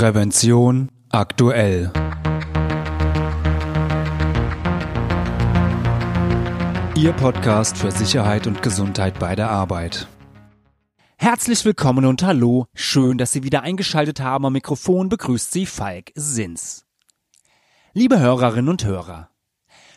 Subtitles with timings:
[0.00, 1.92] Prävention aktuell.
[6.96, 10.08] Ihr Podcast für Sicherheit und Gesundheit bei der Arbeit.
[11.18, 12.64] Herzlich willkommen und hallo.
[12.72, 14.46] Schön, dass Sie wieder eingeschaltet haben.
[14.46, 16.86] Am Mikrofon begrüßt Sie Falk Sins.
[17.92, 19.28] Liebe Hörerinnen und Hörer.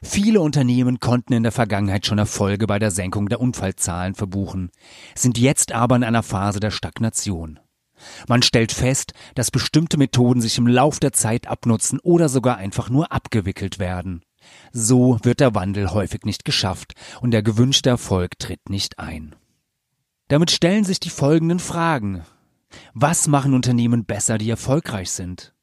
[0.04, 4.70] Viele Unternehmen konnten in der Vergangenheit schon Erfolge bei der Senkung der Unfallzahlen verbuchen,
[5.16, 7.62] sind jetzt aber in einer Phase der Stagnation.
[8.28, 12.90] Man stellt fest, dass bestimmte Methoden sich im Lauf der Zeit abnutzen oder sogar einfach
[12.90, 14.24] nur abgewickelt werden.
[14.72, 19.36] So wird der Wandel häufig nicht geschafft und der gewünschte Erfolg tritt nicht ein.
[20.28, 22.24] Damit stellen sich die folgenden Fragen.
[22.94, 25.54] Was machen Unternehmen besser, die erfolgreich sind?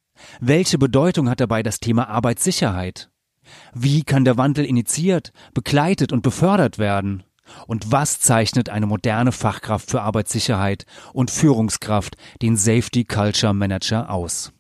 [0.41, 3.11] Welche Bedeutung hat dabei das Thema Arbeitssicherheit?
[3.75, 7.25] Wie kann der Wandel initiiert, begleitet und befördert werden?
[7.66, 14.52] Und was zeichnet eine moderne Fachkraft für Arbeitssicherheit und Führungskraft, den Safety Culture Manager, aus?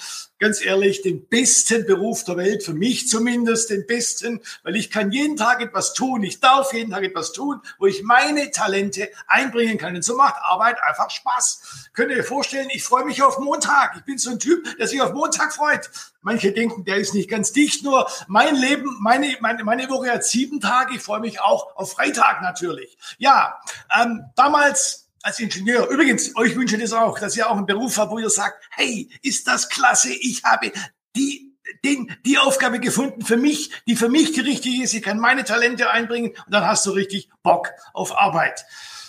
[0.45, 5.11] ganz ehrlich, den besten Beruf der Welt, für mich zumindest den besten, weil ich kann
[5.11, 9.79] jeden Tag etwas tun, ich darf jeden Tag etwas tun, wo ich meine Talente einbringen
[9.79, 9.95] kann.
[9.95, 11.89] Und so macht Arbeit einfach Spaß.
[11.93, 13.95] Könnt ihr euch vorstellen, ich freue mich auf Montag.
[13.97, 15.89] Ich bin so ein Typ, der sich auf Montag freut.
[16.21, 20.23] Manche denken, der ist nicht ganz dicht, nur mein Leben, meine, meine, meine Woche hat
[20.23, 20.93] sieben Tage.
[20.93, 22.99] Ich freue mich auch auf Freitag natürlich.
[23.17, 23.59] Ja,
[23.99, 25.87] ähm, damals als Ingenieur.
[25.89, 28.63] Übrigens, euch wünsche ich das auch, dass ihr auch einen Beruf habt, wo ihr sagt,
[28.71, 30.71] hey, ist das klasse, ich habe
[31.15, 31.51] die
[31.83, 34.93] den, die Aufgabe gefunden für mich, die für mich die richtige ist.
[34.93, 38.65] Ich kann meine Talente einbringen und dann hast du richtig Bock auf Arbeit.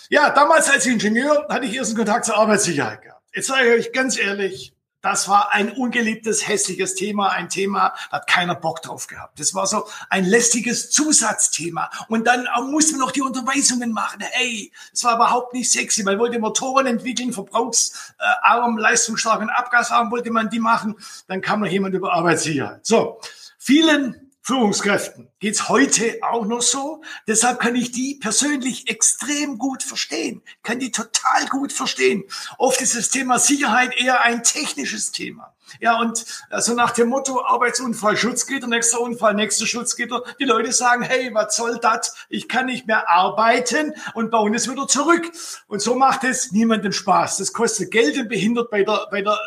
[0.09, 3.23] Ja, damals als Ingenieur hatte ich ersten Kontakt zur Arbeitssicherheit gehabt.
[3.33, 8.17] Jetzt sage ich euch ganz ehrlich, das war ein ungeliebtes, hässliches Thema, ein Thema, da
[8.17, 9.39] hat keiner Bock drauf gehabt.
[9.39, 11.89] Das war so ein lästiges Zusatzthema.
[12.09, 14.21] Und dann musste man noch die Unterweisungen machen.
[14.31, 16.03] Hey, das war überhaupt nicht sexy.
[16.03, 20.95] Man wollte Motoren entwickeln, verbrauchsarm, leistungsstarken Abgasarm wollte man die machen.
[21.27, 22.85] Dann kam noch jemand über Arbeitssicherheit.
[22.85, 23.21] So,
[23.57, 27.01] vielen Führungskräften geht's heute auch noch so.
[27.27, 32.23] Deshalb kann ich die persönlich extrem gut verstehen, kann die total gut verstehen.
[32.57, 35.53] Oft ist das Thema Sicherheit eher ein technisches Thema.
[35.81, 40.23] Ja, und also nach dem Motto Arbeitsunfall, Schutzgitter, nächster Unfall, nächster Schutzgitter.
[40.39, 42.15] Die Leute sagen, hey, was soll das?
[42.29, 45.29] Ich kann nicht mehr arbeiten und bauen es wieder zurück.
[45.67, 47.35] Und so macht es niemandem Spaß.
[47.35, 49.37] Das kostet Geld und behindert bei der, bei der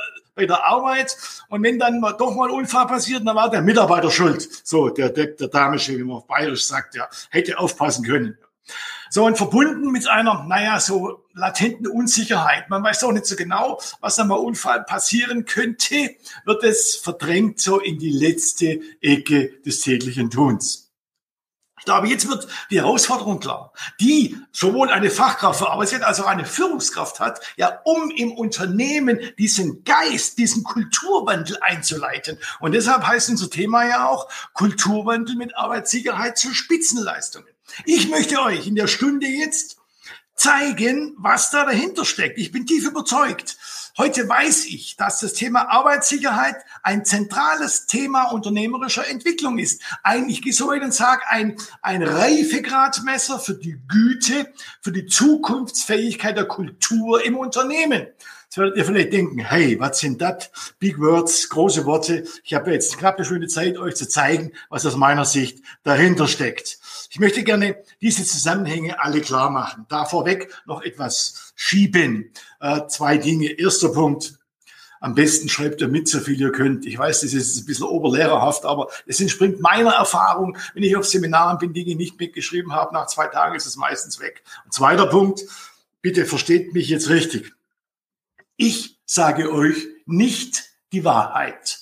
[0.40, 1.16] bei der Arbeit.
[1.48, 4.48] Und wenn dann doch mal Unfall passiert, dann war der Mitarbeiter schuld.
[4.64, 8.38] So, der, der, der Damische, wie man auf Bayerisch sagt, der hätte aufpassen können.
[9.10, 12.70] So, und verbunden mit einer, naja, so latenten Unsicherheit.
[12.70, 16.14] Man weiß auch nicht so genau, was dann mal Unfall passieren könnte,
[16.44, 20.89] wird es verdrängt so in die letzte Ecke des täglichen Tuns.
[21.80, 26.26] Ich glaube, jetzt wird die Herausforderung klar, die sowohl eine Fachkraft für Arbeitszeit als auch
[26.26, 32.38] eine Führungskraft hat, ja, um im Unternehmen diesen Geist, diesen Kulturwandel einzuleiten.
[32.60, 37.48] Und deshalb heißt unser Thema ja auch Kulturwandel mit Arbeitssicherheit zu Spitzenleistungen.
[37.86, 39.78] Ich möchte euch in der Stunde jetzt
[40.34, 42.38] zeigen, was da dahinter steckt.
[42.38, 43.56] Ich bin tief überzeugt.
[43.98, 49.82] Heute weiß ich, dass das Thema Arbeitssicherheit ein zentrales Thema unternehmerischer Entwicklung ist.
[50.02, 55.06] Ein, ich gehe so weit und sage, ein, ein Reifegradmesser für die Güte, für die
[55.06, 58.06] Zukunftsfähigkeit der Kultur im Unternehmen.
[58.50, 60.50] Jetzt werdet ihr vielleicht denken, hey, was sind das?
[60.80, 62.24] Big Words, große Worte.
[62.42, 66.26] Ich habe jetzt knapp eine schöne Zeit, euch zu zeigen, was aus meiner Sicht dahinter
[66.26, 66.80] steckt.
[67.10, 69.86] Ich möchte gerne diese Zusammenhänge alle klar machen.
[69.88, 72.32] Da vorweg noch etwas schieben.
[72.58, 73.52] Äh, zwei Dinge.
[73.52, 74.34] Erster Punkt.
[74.98, 76.84] Am besten schreibt ihr mit, so viel ihr könnt.
[76.86, 80.56] Ich weiß, das ist ein bisschen oberlehrerhaft, aber es entspringt meiner Erfahrung.
[80.74, 84.18] Wenn ich auf Seminaren bin, Dinge nicht mitgeschrieben habe, nach zwei Tagen ist es meistens
[84.18, 84.42] weg.
[84.64, 85.42] Und zweiter Punkt.
[86.02, 87.52] Bitte versteht mich jetzt richtig.
[88.62, 91.78] Ich sage euch nicht die Wahrheit.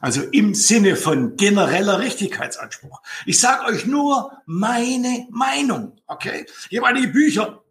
[0.00, 3.00] Also im Sinne von genereller Richtigkeitsanspruch.
[3.26, 6.00] Ich sage euch nur meine Meinung.
[6.08, 6.46] Okay?
[6.68, 7.62] Ich habe einige Bücher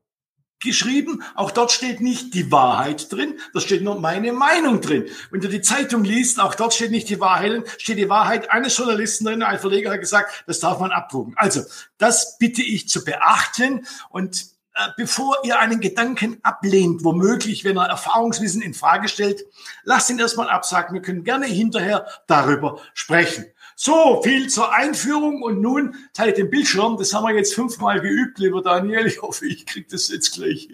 [0.62, 1.22] geschrieben.
[1.36, 5.10] Auch dort steht nicht die Wahrheit drin, da steht nur meine Meinung drin.
[5.30, 8.78] Wenn du die Zeitung liest, auch dort steht nicht die Wahrheit, steht die Wahrheit eines
[8.78, 9.44] Journalisten drin.
[9.44, 11.34] Ein Verleger hat gesagt, das darf man abdrucken.
[11.36, 11.62] Also,
[11.98, 14.53] das bitte ich zu beachten und
[14.98, 19.46] bevor ihr einen Gedanken ablehnt, womöglich, wenn er Erfahrungswissen in Frage stellt,
[19.84, 20.94] lasst ihn erstmal absagen.
[20.94, 23.46] Wir können gerne hinterher darüber sprechen.
[23.76, 26.98] So, viel zur Einführung und nun teile ich den Bildschirm.
[26.98, 29.08] Das haben wir jetzt fünfmal geübt, lieber Daniel.
[29.08, 30.70] Ich hoffe, ich kriege das jetzt gleich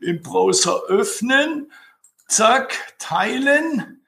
[0.00, 1.70] im Browser öffnen.
[2.26, 4.02] Zack, teilen.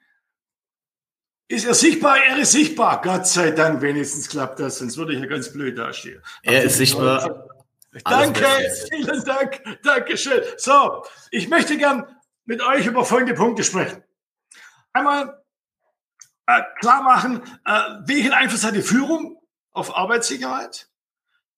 [1.47, 2.17] Ist er sichtbar?
[2.17, 3.01] Er ist sichtbar.
[3.01, 6.21] Gott sei Dank, wenigstens klappt das, sonst würde ich ja ganz blöd dastehen.
[6.43, 7.47] Er ist sichtbar.
[8.05, 8.45] Danke,
[8.89, 10.41] vielen Dank, Dankeschön.
[10.57, 12.05] So, ich möchte gern
[12.45, 14.03] mit euch über folgende Punkte sprechen.
[14.93, 15.41] Einmal
[16.45, 19.37] äh, klar machen, äh, welchen Einfluss hat die Führung
[19.71, 20.89] auf Arbeitssicherheit?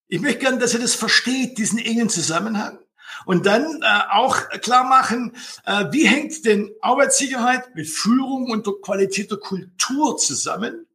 [0.07, 2.79] Ich möchte gern, dass ihr das versteht, diesen engen Zusammenhang.
[3.25, 5.35] Und dann äh, auch klar machen,
[5.65, 10.87] äh, wie hängt denn Arbeitssicherheit mit Führung und der Qualität der Kultur zusammen?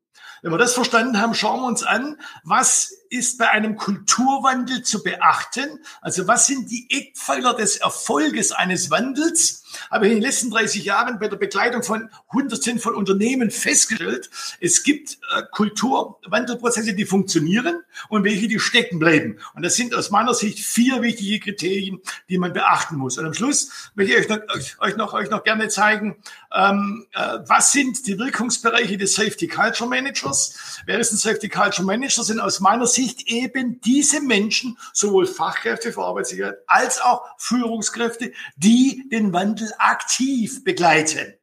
[0.42, 5.02] Wenn wir das verstanden haben, schauen wir uns an, was ist bei einem Kulturwandel zu
[5.02, 5.80] beachten?
[6.00, 9.64] Also was sind die Eckpfeiler des Erfolges eines Wandels?
[9.90, 14.30] Habe in den letzten 30 Jahren bei der Begleitung von Hunderten von Unternehmen festgestellt,
[14.60, 19.38] es gibt äh, Kulturwandelprozesse, die funktionieren und welche, die stecken bleiben.
[19.54, 23.18] Und das sind aus meiner Sicht vier wichtige Kriterien, die man beachten muss.
[23.18, 24.38] Und am Schluss möchte ich euch noch,
[24.80, 26.16] euch noch, euch noch gerne zeigen,
[26.54, 30.80] ähm, äh, was sind die Wirkungsbereiche des Safety Culture Managers?
[30.86, 32.22] Wer ist ein Safety Culture Manager?
[32.24, 39.08] Sind aus meiner Sicht eben diese Menschen, sowohl Fachkräfte für Arbeitssicherheit als auch Führungskräfte, die
[39.10, 41.34] den Wandel aktiv begleiten.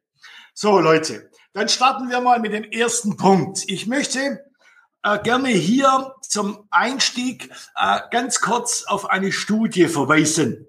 [0.54, 3.64] So, Leute, dann starten wir mal mit dem ersten Punkt.
[3.66, 4.44] Ich möchte
[5.02, 10.66] äh, gerne hier zum Einstieg äh, ganz kurz auf eine Studie verweisen.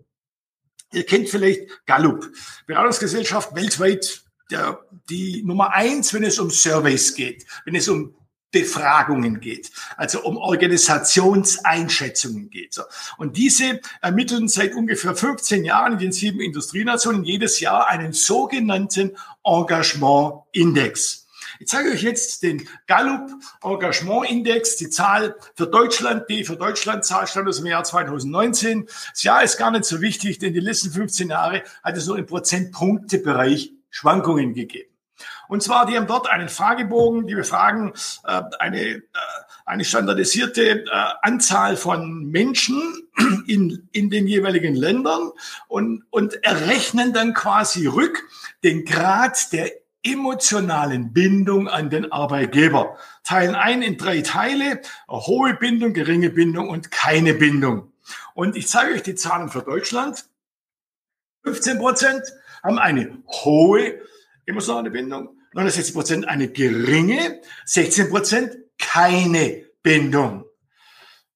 [0.93, 2.29] Ihr kennt vielleicht Gallup,
[2.65, 8.15] Beratungsgesellschaft weltweit der, die Nummer eins, wenn es um Surveys geht, wenn es um
[8.51, 12.79] Befragungen geht, also um Organisationseinschätzungen geht.
[13.17, 19.17] Und diese ermitteln seit ungefähr 15 Jahren in den sieben Industrienationen jedes Jahr einen sogenannten
[19.43, 21.27] Engagement-Index.
[21.59, 23.31] Ich zeige euch jetzt den Gallup
[23.63, 28.87] Engagement Index, die Zahl für Deutschland, die für Deutschland Zahl stammt aus dem Jahr 2019.
[29.11, 32.17] Das Jahr ist gar nicht so wichtig, denn die letzten 15 Jahre hat es nur
[32.17, 34.86] im Prozentpunktebereich Schwankungen gegeben.
[35.47, 37.93] Und zwar, die haben dort einen Fragebogen, die befragen
[38.25, 39.01] äh, eine, äh,
[39.65, 40.85] eine standardisierte äh,
[41.21, 42.81] Anzahl von Menschen
[43.47, 45.31] in, in den jeweiligen Ländern
[45.67, 48.23] und, und errechnen dann quasi rück
[48.63, 49.71] den Grad der
[50.03, 52.97] emotionalen Bindung an den Arbeitgeber.
[53.23, 57.91] Teilen ein in drei Teile, hohe Bindung, geringe Bindung und keine Bindung.
[58.33, 60.25] Und ich zeige euch die Zahlen für Deutschland.
[61.43, 62.23] 15 Prozent
[62.63, 63.99] haben eine hohe
[64.45, 70.45] emotionale Bindung, 69 Prozent eine geringe, 16 Prozent keine Bindung.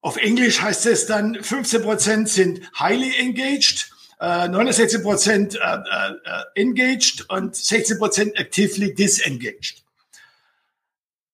[0.02, 6.44] Auf Englisch heißt es dann, 15 Prozent sind highly engaged, 69 äh, Prozent äh, äh,
[6.56, 9.84] engaged und 16 Prozent actively disengaged.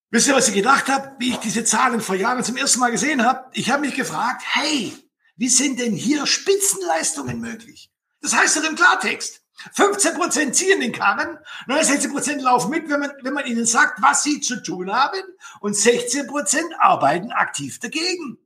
[0.09, 2.91] Wisst ihr, was ich gedacht habe, wie ich diese Zahlen vor Jahren zum ersten Mal
[2.91, 3.49] gesehen habe?
[3.53, 4.93] Ich habe mich gefragt, hey,
[5.35, 7.91] wie sind denn hier Spitzenleistungen möglich?
[8.21, 9.41] Das heißt doch im Klartext,
[9.73, 14.01] 15 Prozent ziehen den Karren, 69 Prozent laufen mit, wenn man, wenn man ihnen sagt,
[14.01, 15.19] was sie zu tun haben,
[15.61, 18.37] und 16 Prozent arbeiten aktiv dagegen.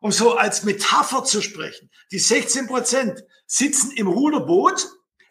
[0.00, 4.88] Um so als Metapher zu sprechen, die 16 Prozent sitzen im Ruderboot,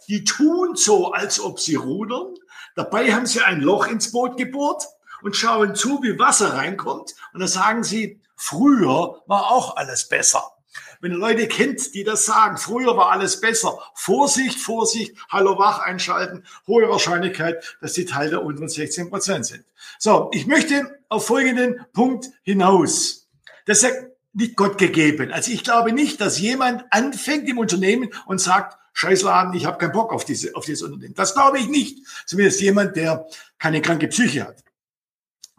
[0.07, 2.33] die tun so, als ob sie rudern,
[2.75, 4.88] dabei haben sie ein Loch ins Boot gebohrt
[5.22, 10.51] und schauen zu, wie Wasser reinkommt, und dann sagen sie, früher war auch alles besser.
[11.01, 13.79] Wenn ihr Leute kennt, die das sagen, früher war alles besser.
[13.93, 19.65] Vorsicht, Vorsicht, Hallo wach einschalten, hohe Wahrscheinlichkeit, dass die Teil der unteren 16 Prozent sind.
[19.99, 23.27] So, ich möchte auf folgenden Punkt hinaus.
[23.65, 23.93] Das ist
[24.33, 25.31] nicht Gott gegeben.
[25.31, 29.91] Also ich glaube nicht, dass jemand anfängt im Unternehmen und sagt, Scheißladen, ich habe keinen
[29.91, 31.15] Bock auf diese auf dieses Unternehmen.
[31.15, 32.05] Das glaube ich nicht.
[32.25, 33.27] Zumindest jemand, der
[33.57, 34.63] keine kranke Psyche hat.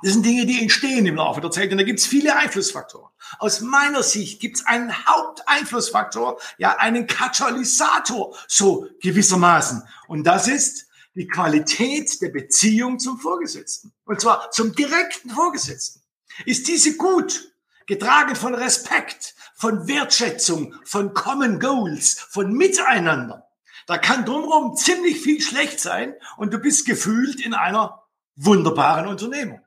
[0.02, 3.10] Das sind Dinge, die entstehen im Laufe der Zeit und da gibt es viele Einflussfaktoren.
[3.38, 9.82] Aus meiner Sicht gibt es einen Haupteinflussfaktor, ja einen Katalysator, so gewissermaßen.
[10.08, 13.92] Und das ist die Qualität der Beziehung zum Vorgesetzten.
[14.04, 16.02] Und zwar zum direkten Vorgesetzten.
[16.44, 17.52] Ist diese gut,
[17.86, 23.48] getragen von Respekt, von Wertschätzung, von Common Goals, von Miteinander.
[23.86, 28.02] Da kann drumherum ziemlich viel schlecht sein und du bist gefühlt in einer
[28.36, 29.63] wunderbaren Unternehmung.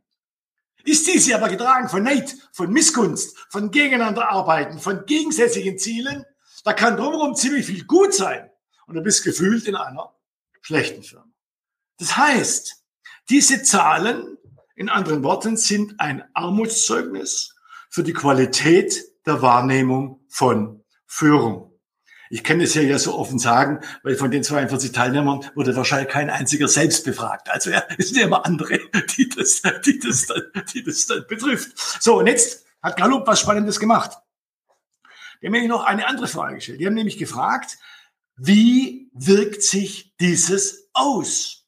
[0.88, 6.24] Ist diese aber getragen von Neid, von Missgunst, von Gegeneinanderarbeiten, von gegensätzlichen Zielen,
[6.64, 8.50] da kann drumherum ziemlich viel gut sein
[8.86, 10.16] und du bist gefühlt in einer
[10.62, 11.28] schlechten Firma.
[11.98, 12.86] Das heißt,
[13.30, 14.38] diese Zahlen,
[14.76, 17.54] in anderen Worten, sind ein Armutszeugnis
[17.90, 21.77] für die Qualität der Wahrnehmung von Führung.
[22.30, 26.10] Ich kann es ja, ja so offen sagen, weil von den 42 Teilnehmern wurde wahrscheinlich
[26.10, 27.50] kein einziger selbst befragt.
[27.50, 28.80] Also ja, es sind ja immer andere,
[29.18, 30.44] die das, die das, dann,
[30.74, 31.72] die das dann betrifft.
[32.02, 34.18] So, und jetzt hat Gallup was Spannendes gemacht.
[35.42, 36.80] Die haben nämlich noch eine andere Frage gestellt.
[36.80, 37.78] Die haben nämlich gefragt,
[38.38, 41.66] wie wirkt sich dieses aus?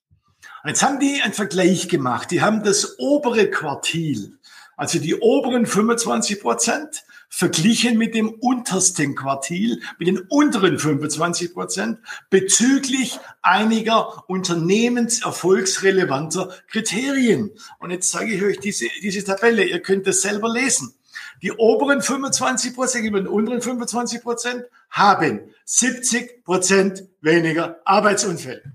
[0.66, 2.32] Jetzt haben die einen Vergleich gemacht.
[2.32, 4.38] Die haben das obere Quartil,
[4.76, 12.00] also die oberen 25 Prozent, verglichen mit dem untersten Quartil, mit den unteren 25 Prozent,
[12.30, 17.52] bezüglich einiger unternehmenserfolgsrelevanter Kriterien.
[17.80, 19.64] Und jetzt zeige ich euch diese, diese Tabelle.
[19.64, 20.94] Ihr könnt das selber lesen.
[21.42, 28.74] Die oberen 25 Prozent über den unteren 25 Prozent haben 70 Prozent weniger Arbeitsunfälle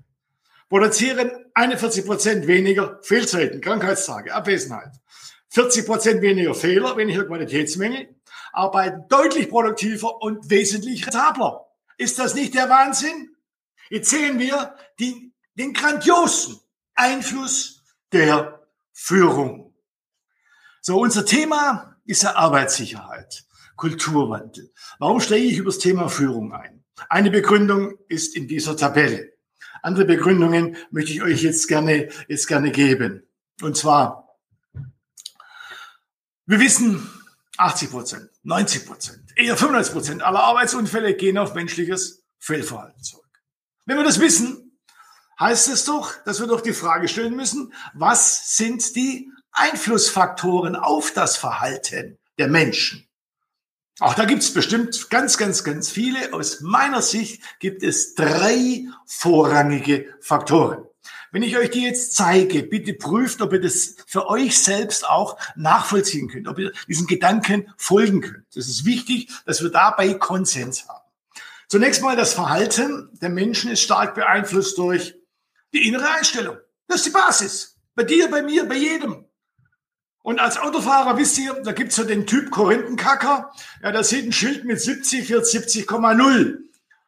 [0.69, 4.91] produzieren 41 Prozent weniger Fehlzeiten, Krankheitstage, Abwesenheit,
[5.49, 8.09] 40 Prozent weniger Fehler, weniger Qualitätsmängel,
[8.55, 11.65] arbeiten deutlich produktiver und wesentlich rentabler.
[11.97, 13.35] Ist das nicht der Wahnsinn?
[13.89, 16.59] Jetzt sehen wir die, den grandiosen
[16.95, 19.73] Einfluss der Führung.
[20.81, 23.45] So, unser Thema ist ja Arbeitssicherheit,
[23.75, 24.71] Kulturwandel.
[24.99, 26.83] Warum steige ich über das Thema Führung ein?
[27.09, 29.33] Eine Begründung ist in dieser Tabelle.
[29.81, 33.27] Andere Begründungen möchte ich euch jetzt gerne, jetzt gerne geben.
[33.61, 34.39] Und zwar,
[36.45, 37.09] wir wissen,
[37.57, 43.25] 80 Prozent, 90 Prozent, eher 95 Prozent aller Arbeitsunfälle gehen auf menschliches Fehlverhalten zurück.
[43.85, 44.79] Wenn wir das wissen,
[45.39, 51.11] heißt es doch, dass wir doch die Frage stellen müssen, was sind die Einflussfaktoren auf
[51.11, 53.07] das Verhalten der Menschen?
[53.99, 56.33] Auch da gibt es bestimmt ganz, ganz, ganz viele.
[56.33, 60.84] Aus meiner Sicht gibt es drei vorrangige Faktoren.
[61.35, 65.37] Wenn ich euch die jetzt zeige, bitte prüft, ob ihr das für euch selbst auch
[65.57, 68.45] nachvollziehen könnt, ob ihr diesen Gedanken folgen könnt.
[68.55, 71.03] Das ist wichtig, dass wir dabei Konsens haben.
[71.67, 75.13] Zunächst mal das Verhalten der Menschen ist stark beeinflusst durch
[75.73, 76.55] die innere Einstellung.
[76.87, 77.75] Das ist die Basis.
[77.95, 79.25] Bei dir, bei mir, bei jedem.
[80.23, 83.51] Und als Autofahrer wisst ihr, da gibt's so den Typ Korinthenkacker.
[83.83, 86.64] Ja, da sieht ein Schild mit 70 wird 70,0.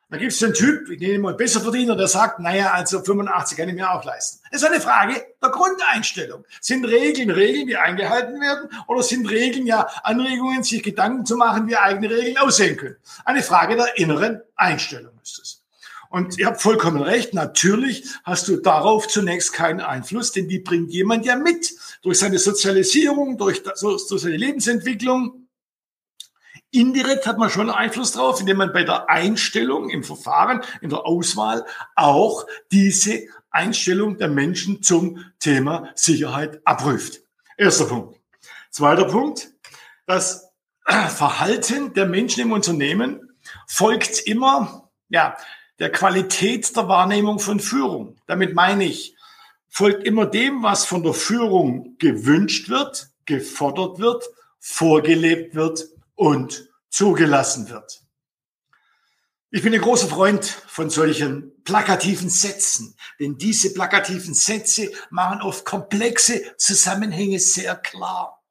[0.09, 3.75] Da gibt's den Typ, ich nenne mal Besserverdiener, der sagt, naja, also 85 kann ich
[3.75, 4.41] mir auch leisten.
[4.51, 6.45] Das ist eine Frage der Grundeinstellung.
[6.61, 8.69] Sind Regeln Regeln, die eingehalten werden?
[8.87, 12.95] Oder sind Regeln ja Anregungen, sich Gedanken zu machen, wie eigene Regeln aussehen können?
[13.25, 15.63] Eine Frage der inneren Einstellung ist es.
[16.09, 20.91] Und ihr habt vollkommen recht, natürlich hast du darauf zunächst keinen Einfluss, denn die bringt
[20.91, 21.73] jemand ja mit.
[22.01, 25.46] Durch seine Sozialisierung, durch, durch seine Lebensentwicklung.
[26.71, 31.05] Indirekt hat man schon Einfluss drauf, indem man bei der Einstellung im Verfahren, in der
[31.05, 37.21] Auswahl auch diese Einstellung der Menschen zum Thema Sicherheit abprüft.
[37.57, 38.19] Erster Punkt.
[38.69, 39.49] Zweiter Punkt.
[40.05, 40.51] Das
[40.85, 45.37] Verhalten der Menschen im Unternehmen folgt immer, ja,
[45.79, 48.17] der Qualität der Wahrnehmung von Führung.
[48.25, 49.15] Damit meine ich,
[49.69, 54.25] folgt immer dem, was von der Führung gewünscht wird, gefordert wird,
[54.59, 58.01] vorgelebt wird und zugelassen wird.
[59.49, 65.63] Ich bin ein großer Freund von solchen plakativen Sätzen, denn diese plakativen Sätze machen oft
[65.63, 68.43] komplexe Zusammenhänge sehr klar.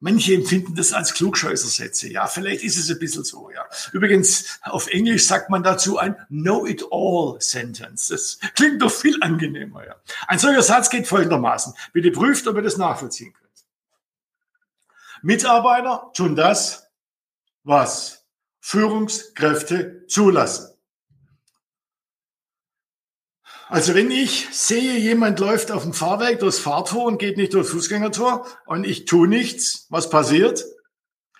[0.00, 2.08] Manche empfinden das als Klugscheißersätze.
[2.08, 3.50] Ja, vielleicht ist es ein bisschen so.
[3.50, 3.64] Ja.
[3.92, 8.08] Übrigens, auf Englisch sagt man dazu ein Know-it-all-Sentence.
[8.08, 9.86] Das klingt doch viel angenehmer.
[9.86, 9.94] Ja.
[10.26, 11.74] Ein solcher Satz geht folgendermaßen.
[11.92, 13.44] Bitte prüft, ob ihr das nachvollziehen könnt.
[15.22, 16.83] Mitarbeiter tun das,
[17.64, 18.24] was
[18.60, 20.70] Führungskräfte zulassen.
[23.68, 27.70] Also wenn ich sehe, jemand läuft auf dem Fahrweg durchs Fahrtor und geht nicht durchs
[27.70, 30.64] Fußgängertor und ich tue nichts, was passiert?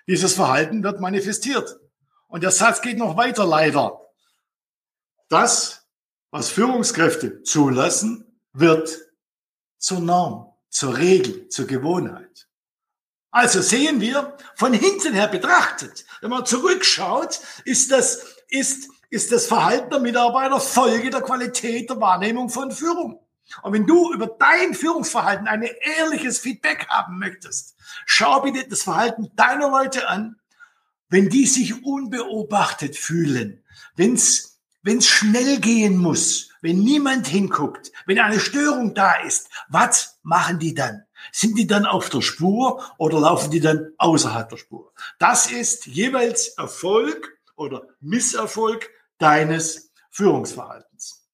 [0.07, 1.79] Dieses Verhalten wird manifestiert.
[2.27, 4.01] Und der Satz geht noch weiter, leider.
[5.29, 5.87] das,
[6.31, 8.99] was Führungskräfte zulassen, wird
[9.79, 12.44] zur Norm, zur Regel, zur Gewohnheit.
[13.35, 19.47] Also sehen wir von hinten her betrachtet, wenn man zurückschaut, ist das, ist, ist das
[19.47, 23.19] Verhalten der Mitarbeiter Folge der Qualität der Wahrnehmung von Führung.
[23.63, 27.75] Und wenn du über dein Führungsverhalten ein ehrliches Feedback haben möchtest,
[28.07, 30.37] schau bitte das Verhalten deiner Leute an,
[31.09, 33.65] wenn die sich unbeobachtet fühlen,
[33.97, 40.61] wenn's wenn's schnell gehen muss, wenn niemand hinguckt, wenn eine Störung da ist, was machen
[40.61, 41.04] die dann?
[41.37, 44.93] Sind die dann auf der Spur oder laufen die dann außerhalb der Spur?
[45.19, 48.89] Das ist jeweils Erfolg oder Misserfolg
[49.19, 51.27] deines Führungsverhaltens.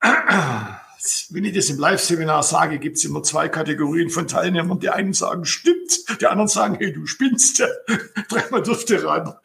[0.00, 4.80] Wenn ich das im Live-Seminar sage, gibt es immer zwei Kategorien von Teilnehmern.
[4.80, 7.62] Die einen sagen, stimmt, die anderen sagen, hey, du spinnst.
[8.30, 9.34] Dreimal dürfte raten,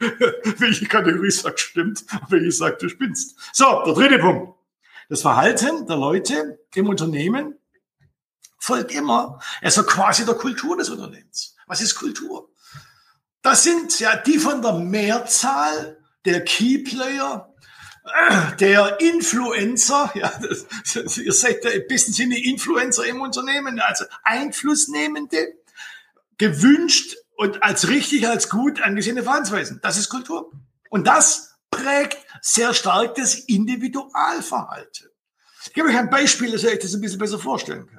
[0.56, 3.36] welche Kategorie sagt, stimmt, welche sagt, du spinnst.
[3.52, 4.54] So, der dritte Punkt.
[5.10, 7.57] Das Verhalten der Leute im Unternehmen
[8.58, 11.54] folgt immer, also quasi der Kultur des Unternehmens.
[11.66, 12.50] Was ist Kultur?
[13.42, 17.54] Das sind ja die von der Mehrzahl der Keyplayer,
[18.58, 25.54] der Influencer, ja, das, ihr seid ja ein bisschen Sinne Influencer im Unternehmen, also Einflussnehmende,
[26.38, 29.80] gewünscht und als richtig, als gut angesehene Verhaltensweisen.
[29.82, 30.52] Das ist Kultur.
[30.90, 35.08] Und das prägt sehr stark das Individualverhalten.
[35.64, 37.97] Ich gebe euch ein Beispiel, dass ihr euch das ein bisschen besser vorstellen könnt.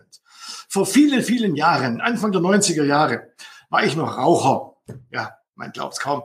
[0.71, 3.33] Vor vielen, vielen Jahren, Anfang der 90er Jahre,
[3.71, 4.75] war ich noch Raucher.
[5.09, 6.21] Ja, man glaubt es kaum.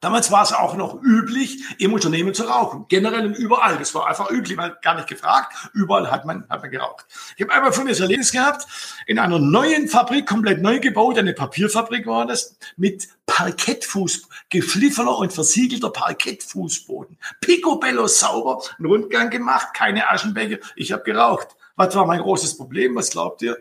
[0.00, 2.86] Damals war es auch noch üblich, im Unternehmen zu rauchen.
[2.88, 3.78] Generell und überall.
[3.78, 5.52] Das war einfach üblich, man hat gar nicht gefragt.
[5.74, 7.06] Überall hat man, hat man geraucht.
[7.36, 8.66] Ich habe einmal von das Erlebnis gehabt,
[9.06, 15.32] in einer neuen Fabrik, komplett neu gebaut, eine Papierfabrik war das, mit Parkettfuß, geflifferer und
[15.32, 17.16] versiegelter Parkettfußboden.
[17.40, 20.58] Picobello sauber, einen Rundgang gemacht, keine Aschenbecher.
[20.74, 21.56] Ich habe geraucht.
[21.80, 22.94] Was war mein großes Problem?
[22.94, 23.56] Was glaubt ihr?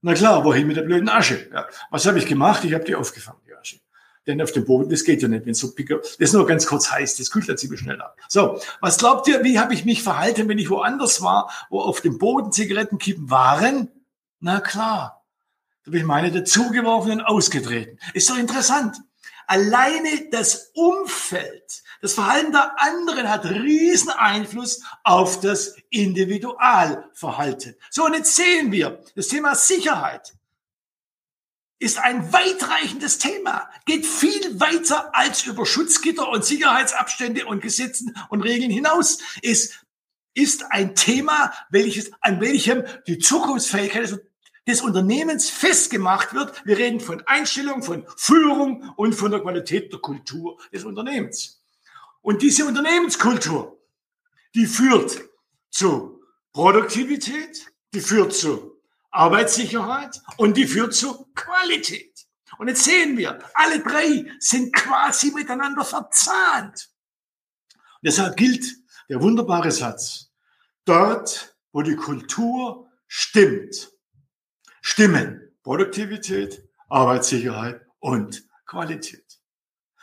[0.00, 1.50] Na klar, wohin mit der blöden Asche?
[1.52, 1.66] Ja.
[1.90, 2.62] Was habe ich gemacht?
[2.62, 3.80] Ich habe die aufgefangen, die Asche.
[4.24, 6.64] Denn auf dem Boden, das geht ja nicht, wenn so picker, das ist nur ganz
[6.64, 8.16] kurz heiß, das kühlt dann ziemlich schnell ab.
[8.28, 12.00] So, was glaubt ihr, wie habe ich mich verhalten, wenn ich woanders war, wo auf
[12.02, 13.88] dem Boden Zigarettenkippen waren?
[14.38, 15.24] Na klar,
[15.84, 17.98] da bin ich meine dazugeworfen und ausgetreten.
[18.14, 18.96] Ist doch interessant.
[19.48, 27.76] Alleine das Umfeld, das Verhalten der anderen hat riesen Einfluss auf das Individualverhalten.
[27.90, 30.36] So, und jetzt sehen wir das Thema Sicherheit
[31.78, 38.42] ist ein weitreichendes Thema, geht viel weiter als über Schutzgitter und Sicherheitsabstände und Gesetzen und
[38.42, 39.18] Regeln hinaus.
[39.42, 39.74] Es
[40.34, 44.20] ist ein Thema, welches, an welchem die Zukunftsfähigkeit
[44.66, 46.64] des Unternehmens festgemacht wird.
[46.64, 51.55] Wir reden von Einstellung, von Führung und von der Qualität der Kultur des Unternehmens.
[52.26, 53.80] Und diese Unternehmenskultur,
[54.52, 55.22] die führt
[55.70, 56.20] zu
[56.52, 62.26] Produktivität, die führt zu Arbeitssicherheit und die führt zu Qualität.
[62.58, 66.90] Und jetzt sehen wir, alle drei sind quasi miteinander verzahnt.
[67.74, 68.74] Und deshalb gilt
[69.08, 70.32] der wunderbare Satz,
[70.84, 73.92] dort, wo die Kultur stimmt,
[74.80, 79.25] stimmen Produktivität, Arbeitssicherheit und Qualität.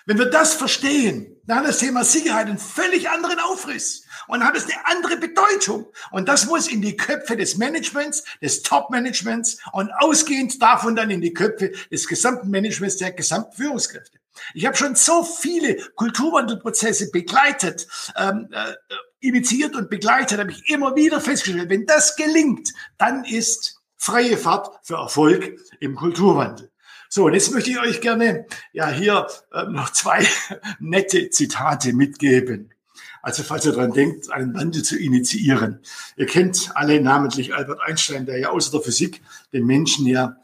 [0.05, 4.55] Wenn wir das verstehen, dann hat das Thema Sicherheit einen völlig anderen Aufriss und hat
[4.55, 5.85] es eine andere Bedeutung.
[6.11, 11.21] Und das muss in die Köpfe des Managements, des Top-Managements und ausgehend davon dann in
[11.21, 14.19] die Köpfe des gesamten Managements, der gesamten Führungskräfte.
[14.53, 17.87] Ich habe schon so viele Kulturwandelprozesse begleitet,
[18.17, 18.73] ähm, äh,
[19.19, 24.69] initiiert und begleitet, habe ich immer wieder festgestellt, wenn das gelingt, dann ist freie Fahrt
[24.83, 26.72] für Erfolg im Kulturwandel.
[27.15, 30.25] So, und jetzt möchte ich euch gerne ja hier äh, noch zwei
[30.79, 32.73] nette Zitate mitgeben.
[33.21, 35.79] Also falls ihr daran denkt, einen Wandel zu initiieren.
[36.17, 39.21] Ihr kennt alle namentlich Albert Einstein, der ja außer der Physik
[39.53, 40.37] den Menschen ja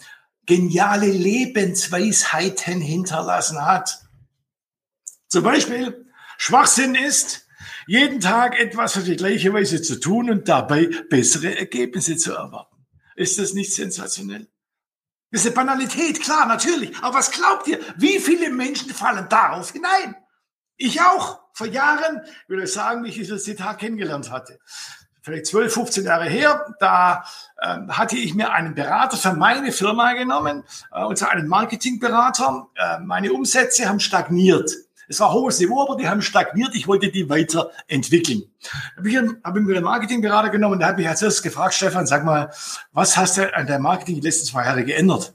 [0.45, 4.01] geniale Lebensweisheiten hinterlassen hat.
[5.27, 6.05] Zum Beispiel,
[6.37, 7.47] Schwachsinn ist,
[7.87, 12.85] jeden Tag etwas auf die gleiche Weise zu tun und dabei bessere Ergebnisse zu erwarten.
[13.15, 14.47] Ist das nicht sensationell?
[15.31, 16.97] Das ist eine Banalität, klar, natürlich.
[17.01, 17.79] Aber was glaubt ihr?
[17.97, 20.15] Wie viele Menschen fallen darauf hinein?
[20.77, 21.39] Ich auch.
[21.53, 24.59] Vor Jahren, ich will euch sagen, wie ich dieses Zitat kennengelernt hatte.
[25.21, 27.25] Vielleicht 12, 15 Jahre her, da
[27.61, 32.67] ähm, hatte ich mir einen Berater für meine Firma genommen, äh, und zwar einen Marketingberater.
[32.75, 34.71] Äh, meine Umsätze haben stagniert.
[35.09, 36.75] Es war hohes Niveau, aber die haben stagniert.
[36.75, 38.43] Ich wollte die weiterentwickeln.
[38.95, 41.73] Habe ich, hab ich mir einen Marketingberater genommen und da habe ich als erstes gefragt,
[41.73, 42.53] Stefan, sag mal,
[42.91, 45.33] was hast du an deinem Marketing die letzten zwei Jahre geändert?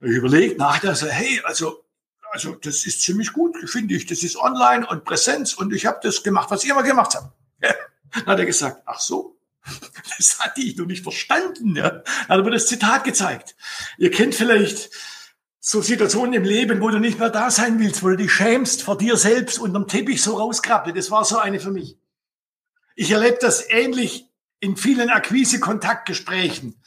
[0.00, 1.84] Ich überlegt, nachgedacht, so, hey, also,
[2.32, 4.06] also das ist ziemlich gut, finde ich.
[4.06, 7.30] Das ist online und Präsenz und ich habe das gemacht, was ich immer gemacht habe.
[7.60, 9.36] Dann hat er gesagt, ach so,
[10.16, 11.76] das hatte ich noch nicht verstanden.
[11.76, 11.90] Ja.
[11.90, 13.54] Dann hat er mir das Zitat gezeigt.
[13.98, 14.88] Ihr kennt vielleicht
[15.66, 18.82] so Situationen im Leben, wo du nicht mehr da sein willst, wo du dich schämst
[18.82, 20.94] vor dir selbst unterm Teppich so rauskrabbelt.
[20.94, 21.96] Das war so eine für mich.
[22.96, 24.28] Ich erlebe das ähnlich
[24.60, 26.78] in vielen Akquise-Kontaktgesprächen.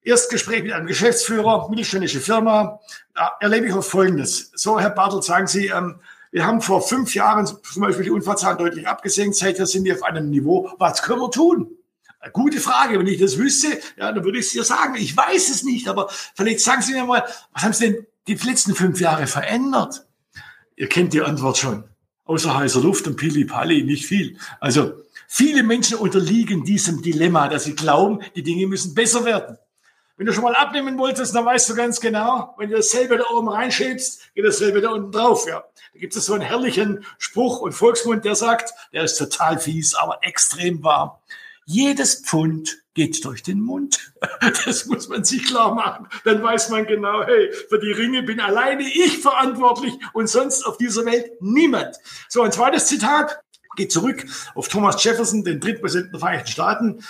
[0.00, 2.78] Erstgespräch mit einem Geschäftsführer, mittelständische Firma,
[3.14, 4.52] da erlebe ich auch Folgendes.
[4.54, 5.98] So, Herr Bartelt, sagen Sie, ähm,
[6.30, 9.34] wir haben vor fünf Jahren zum Beispiel die Unfallzahlen deutlich abgesenkt.
[9.34, 10.70] Seither sind wir auf einem Niveau.
[10.78, 11.78] Was können wir tun?
[12.32, 12.98] Gute Frage.
[12.98, 14.94] Wenn ich das wüsste, ja, dann würde ich es dir sagen.
[14.96, 18.34] Ich weiß es nicht, aber vielleicht sagen Sie mir mal, was haben Sie denn die
[18.34, 20.06] letzten fünf Jahre verändert?
[20.76, 21.84] Ihr kennt die Antwort schon.
[22.24, 24.38] Außer heißer Luft und Pili Pali nicht viel.
[24.58, 24.92] Also,
[25.28, 29.58] viele Menschen unterliegen diesem Dilemma, dass sie glauben, die Dinge müssen besser werden.
[30.16, 33.24] Wenn du schon mal abnehmen wolltest, dann weißt du ganz genau, wenn du dasselbe da
[33.30, 35.46] oben reinschiebst, geht dasselbe da unten drauf.
[35.48, 35.64] Ja.
[35.92, 39.94] Da gibt es so einen herrlichen Spruch und Volksmund, der sagt, der ist total fies,
[39.94, 41.20] aber extrem wahr.
[41.66, 44.12] Jedes Pfund geht durch den Mund.
[44.64, 46.08] Das muss man sich klar machen.
[46.24, 50.78] Dann weiß man genau, hey, für die Ringe bin alleine ich verantwortlich und sonst auf
[50.78, 51.96] dieser Welt niemand.
[52.28, 53.40] So, ein zweites Zitat
[53.76, 54.24] geht zurück
[54.54, 57.04] auf Thomas Jefferson, den Drittpräsidenten der Vereinigten Staaten.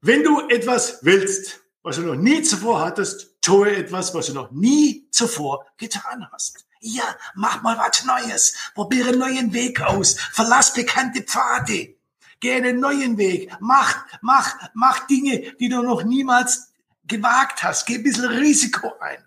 [0.00, 4.50] Wenn du etwas willst, was du noch nie zuvor hattest, tue etwas, was du noch
[4.50, 6.66] nie zuvor getan hast.
[6.80, 8.54] Ja, mach mal was Neues.
[8.74, 10.16] Probiere einen neuen Weg aus.
[10.32, 11.97] Verlass bekannte Pfade.
[12.40, 13.50] Geh einen neuen Weg.
[13.60, 16.72] Mach, mach, mach Dinge, die du noch niemals
[17.04, 17.86] gewagt hast.
[17.86, 19.18] Geh ein bisschen Risiko ein.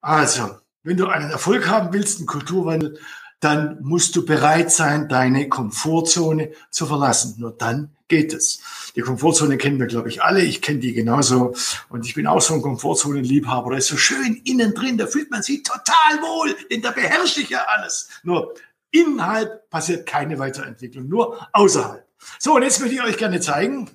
[0.00, 2.98] Also, wenn du einen Erfolg haben willst, einen Kulturwandel,
[3.40, 7.34] dann musst du bereit sein, deine Komfortzone zu verlassen.
[7.38, 8.60] Nur dann geht es.
[8.94, 10.42] Die Komfortzone kennen wir, glaube ich, alle.
[10.42, 11.54] Ich kenne die genauso.
[11.88, 13.72] Und ich bin auch so ein Komfortzonenliebhaber.
[13.72, 17.40] Da ist so schön innen drin, da fühlt man sich total wohl, denn da beherrsche
[17.40, 18.08] ich ja alles.
[18.22, 18.54] Nur
[18.90, 22.05] innerhalb passiert keine Weiterentwicklung, nur außerhalb.
[22.38, 23.90] So, und jetzt möchte ich euch gerne zeigen,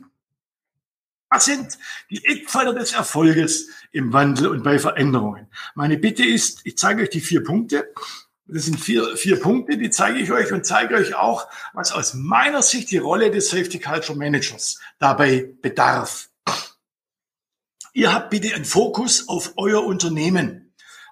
[1.29, 1.77] was sind
[2.09, 5.47] die Eckpfeiler des Erfolges im Wandel und bei Veränderungen?
[5.75, 7.93] Meine Bitte ist, ich zeige euch die vier Punkte
[8.53, 12.13] das sind vier, vier Punkte, die zeige ich euch und zeige euch auch, was aus
[12.13, 16.29] meiner Sicht die Rolle des Safety Culture Managers dabei bedarf.
[17.93, 20.60] Ihr habt bitte einen Fokus auf euer Unternehmen,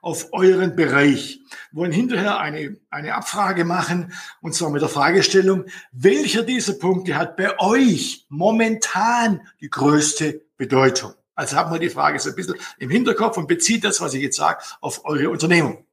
[0.02, 1.40] auf euren Bereich.
[1.72, 7.16] Wir wollen hinterher eine, eine Abfrage machen, und zwar mit der Fragestellung, welcher dieser Punkte
[7.16, 11.14] hat bei euch momentan die größte Bedeutung?
[11.36, 14.22] Also habt mal die Frage so ein bisschen im Hinterkopf und bezieht das, was ich
[14.22, 15.86] jetzt sage, auf eure Unternehmung.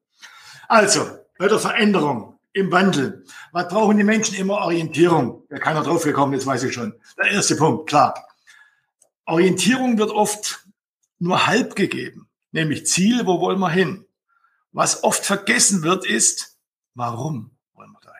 [0.68, 1.06] Also,
[1.38, 3.22] bei der Veränderung, im Wandel.
[3.52, 4.54] Was brauchen die Menschen immer?
[4.54, 5.44] Orientierung.
[5.50, 6.94] Da keiner drauf gekommen, das weiß ich schon.
[7.18, 8.26] Der erste Punkt, klar.
[9.26, 10.66] Orientierung wird oft
[11.18, 12.25] nur halb gegeben,
[12.56, 14.04] nämlich Ziel, wo wollen wir hin?
[14.72, 16.58] Was oft vergessen wird, ist,
[16.94, 18.16] warum wollen wir dahin?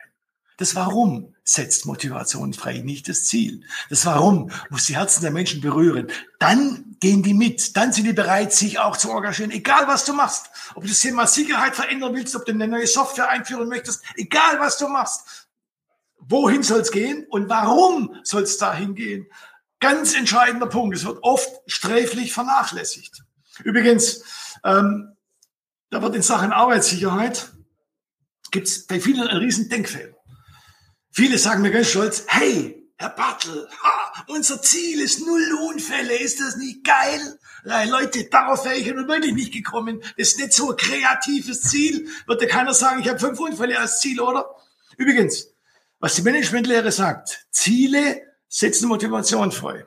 [0.57, 3.63] Das Warum setzt Motivation frei, nicht das Ziel.
[3.89, 6.07] Das Warum muss die Herzen der Menschen berühren.
[6.39, 7.77] Dann gehen die mit.
[7.77, 9.51] Dann sind die bereit, sich auch zu engagieren.
[9.51, 10.49] Egal, was du machst.
[10.73, 14.03] Ob du das Thema Sicherheit verändern willst, ob du eine neue Software einführen möchtest.
[14.15, 15.47] Egal, was du machst.
[16.19, 19.27] Wohin soll es gehen und warum soll es dahin gehen?
[19.79, 20.97] Ganz entscheidender Punkt.
[20.97, 23.23] Es wird oft sträflich vernachlässigt.
[23.63, 24.23] Übrigens,
[24.63, 25.15] ähm,
[25.89, 27.51] da wird in Sachen Arbeitssicherheit
[28.51, 30.15] gibt es bei vielen einen riesen Denkfehler.
[31.11, 36.39] Viele sagen mir ganz stolz, hey, Herr Bartel, ha, unser Ziel ist null Unfälle, ist
[36.39, 37.39] das nicht geil?
[37.63, 40.01] Nein, Leute, darauf wäre ich nun wirklich nicht gekommen.
[40.17, 42.07] Das ist nicht so ein kreatives Ziel.
[42.25, 44.49] Wird ja keiner sagen, ich habe fünf Unfälle als Ziel, oder?
[44.97, 45.53] Übrigens,
[45.99, 49.85] was die Managementlehre sagt, Ziele setzen Motivation frei.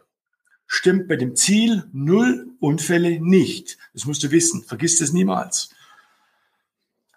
[0.73, 3.77] Stimmt bei dem Ziel null Unfälle nicht.
[3.93, 4.63] Das musst du wissen.
[4.63, 5.71] Vergiss das niemals.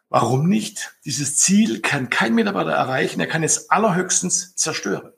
[0.09, 0.95] Warum nicht?
[1.05, 5.11] Dieses Ziel kann kein Mitarbeiter erreichen, er kann es allerhöchstens zerstören.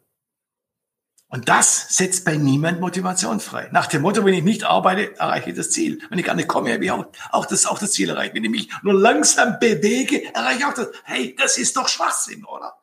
[1.30, 3.70] Und das setzt bei niemand Motivation frei.
[3.72, 6.02] Nach dem Motto, wenn ich nicht arbeite, erreiche ich das Ziel.
[6.10, 8.34] Wenn ich gar nicht komme, habe ich auch, auch, das, auch das Ziel erreicht.
[8.36, 10.90] Wenn ich mich nur langsam bewege, erreiche ich auch das.
[11.06, 12.76] Hey, das ist doch Schwachsinn, oder?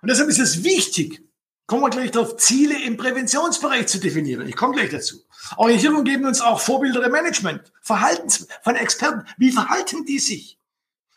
[0.00, 1.27] Und deshalb ist es wichtig,
[1.68, 4.48] kommen wir gleich darauf, Ziele im Präventionsbereich zu definieren.
[4.48, 5.22] Ich komme gleich dazu.
[5.58, 9.26] Orientierung geben uns auch Vorbilder im Management, Verhaltens von Experten.
[9.36, 10.58] Wie verhalten die sich?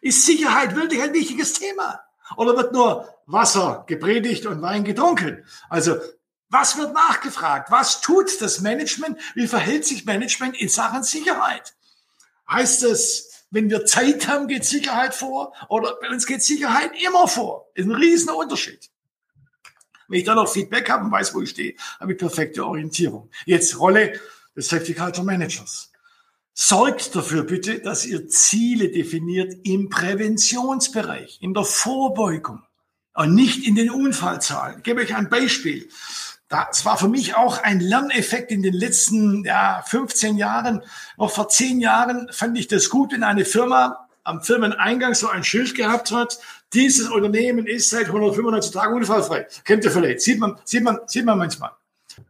[0.02, 2.02] Ist Sicherheit wirklich ein wichtiges Thema?
[2.36, 5.46] Oder wird nur Wasser gepredigt und Wein getrunken?
[5.70, 5.98] Also,
[6.50, 7.72] was wird nachgefragt?
[7.72, 9.18] Was tut das Management?
[9.36, 11.76] Wie verhält sich Management in Sachen Sicherheit?
[12.50, 15.54] Heißt es, wenn wir Zeit haben, geht Sicherheit vor?
[15.70, 17.70] Oder bei uns geht Sicherheit immer vor?
[17.74, 18.91] Ist ein riesen Unterschied.
[20.12, 23.30] Wenn ich dann noch Feedback habe und weiß, wo ich stehe, habe ich perfekte Orientierung.
[23.46, 24.20] Jetzt Rolle
[24.58, 25.90] des Safety Culture Managers.
[26.54, 32.62] Sorgt dafür bitte, dass ihr Ziele definiert im Präventionsbereich, in der Vorbeugung
[33.14, 34.80] und nicht in den Unfallzahlen.
[34.80, 35.88] Ich gebe euch ein Beispiel.
[36.50, 40.84] das war für mich auch ein Lerneffekt in den letzten ja, 15 Jahren.
[41.18, 45.46] Noch vor 10 Jahren fand ich das gut, wenn eine Firma am Firmeneingang so ein
[45.46, 46.40] Schild gehabt hat.
[46.74, 49.48] Dieses Unternehmen ist seit 195 Tagen unfallfrei.
[49.64, 50.22] Kennt ihr vielleicht?
[50.22, 51.72] Sieht man, sieht man, sieht man manchmal.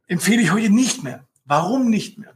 [0.08, 1.24] Empfehle ich heute nicht mehr.
[1.46, 2.34] Warum nicht mehr?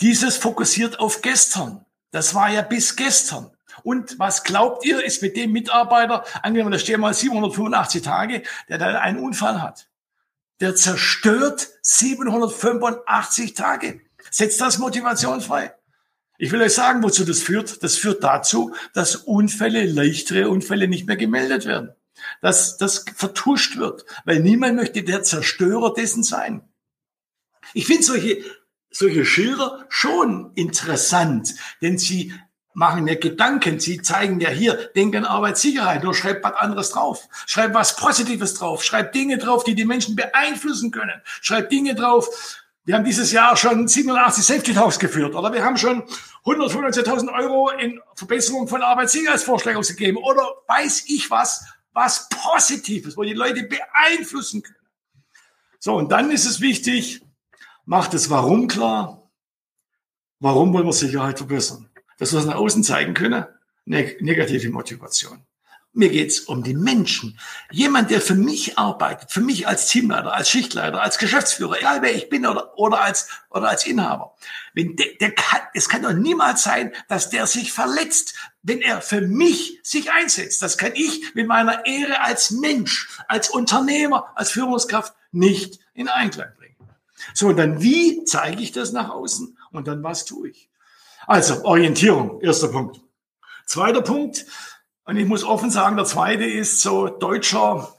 [0.00, 1.84] Dieses fokussiert auf gestern.
[2.10, 3.50] Das war ja bis gestern.
[3.82, 8.78] Und was glaubt ihr, ist mit dem Mitarbeiter, angenommen, da stehen mal 785 Tage, der
[8.78, 9.88] dann einen Unfall hat
[10.60, 14.00] der zerstört 785 Tage.
[14.30, 15.74] Setzt das Motivation frei?
[16.38, 17.82] Ich will euch sagen, wozu das führt.
[17.82, 21.94] Das führt dazu, dass Unfälle, leichtere Unfälle nicht mehr gemeldet werden.
[22.40, 26.62] Dass das vertuscht wird, weil niemand möchte der Zerstörer dessen sein.
[27.72, 28.42] Ich finde solche,
[28.90, 32.32] solche Schilder schon interessant, denn sie
[32.74, 33.80] machen ja Gedanken.
[33.80, 37.28] Sie zeigen ja hier, denk an Arbeitssicherheit, nur schreibt was anderes drauf.
[37.46, 38.84] Schreibt was Positives drauf.
[38.84, 41.22] Schreibt Dinge drauf, die die Menschen beeinflussen können.
[41.40, 42.28] Schreibt Dinge drauf.
[42.84, 46.02] Wir haben dieses Jahr schon 87 Safety Talks geführt oder wir haben schon
[46.44, 53.32] 195.000 Euro in Verbesserung von Arbeitssicherheitsvorschlägen ausgegeben oder weiß ich was, was Positives, wo die
[53.32, 54.76] Leute beeinflussen können.
[55.78, 57.22] So, und dann ist es wichtig,
[57.86, 59.30] macht das Warum klar.
[60.40, 61.88] Warum wollen wir Sicherheit verbessern?
[62.18, 63.44] dass wir es nach außen zeigen können,
[63.84, 65.44] ne negative Motivation.
[65.96, 67.38] Mir geht's um die Menschen.
[67.70, 72.12] Jemand, der für mich arbeitet, für mich als Teamleiter, als Schichtleiter, als Geschäftsführer, egal wer
[72.12, 74.34] ich bin oder, oder, als, oder als Inhaber.
[74.72, 79.02] Wenn der, der kann, es kann doch niemals sein, dass der sich verletzt, wenn er
[79.02, 80.62] für mich sich einsetzt.
[80.62, 86.48] Das kann ich mit meiner Ehre als Mensch, als Unternehmer, als Führungskraft nicht in Einklang
[86.56, 86.74] bringen.
[87.34, 89.56] So, und dann wie zeige ich das nach außen?
[89.70, 90.68] Und dann was tue ich?
[91.28, 93.00] Also Orientierung, erster Punkt.
[93.66, 94.44] Zweiter Punkt,
[95.04, 97.94] und ich muss offen sagen, der zweite ist so deutscher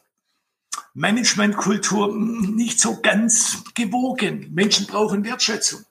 [0.94, 4.52] Managementkultur nicht so ganz gewogen.
[4.54, 5.86] Menschen brauchen Wertschätzung.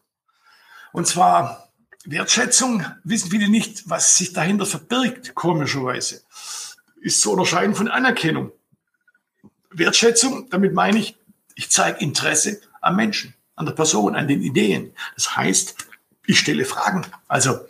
[0.92, 1.68] Und zwar
[2.04, 6.22] Wertschätzung, wissen viele nicht, was sich dahinter verbirgt, komischerweise,
[7.00, 8.52] ist zu unterscheiden von Anerkennung.
[9.70, 11.16] Wertschätzung, damit meine ich,
[11.54, 14.92] ich zeige Interesse am Menschen, an der Person, an den Ideen.
[15.14, 15.76] Das heißt,
[16.26, 17.06] ich stelle Fragen.
[17.28, 17.60] Also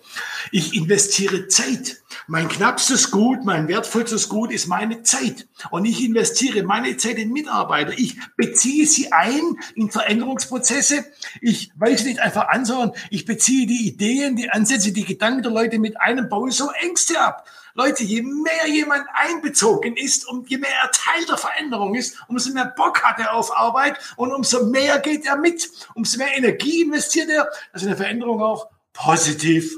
[0.51, 2.03] ich investiere Zeit.
[2.27, 5.49] Mein knappstes Gut, mein wertvollstes Gut ist meine Zeit.
[5.71, 7.93] Und ich investiere meine Zeit in Mitarbeiter.
[7.93, 11.05] Ich beziehe sie ein in Veränderungsprozesse.
[11.41, 15.53] Ich weise nicht einfach an, sondern ich beziehe die Ideen, die Ansätze, die Gedanken der
[15.53, 17.47] Leute mit einem, baue so Ängste ab.
[17.77, 22.53] Leute, je mehr jemand einbezogen ist und je mehr er Teil der Veränderung ist, umso
[22.53, 26.83] mehr Bock hat er auf Arbeit und umso mehr geht er mit, umso mehr Energie
[26.83, 29.77] investiert er, dass eine Veränderung auch positiv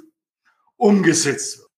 [0.76, 1.68] umgesetzt wird.